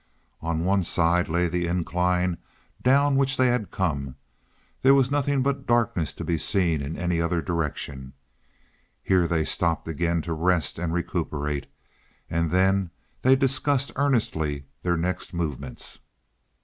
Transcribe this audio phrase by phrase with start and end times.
[0.41, 2.39] On one side lay the incline
[2.81, 4.15] down which they had come.
[4.81, 8.13] There was nothing but darkness to be seen in any other direction.
[9.03, 11.67] Here they stopped again to rest and recuperate,
[12.31, 12.89] and then
[13.21, 15.99] they discussed earnestly their next movements.